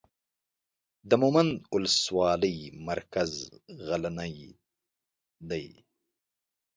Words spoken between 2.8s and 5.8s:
مرکز غلنۍ دی.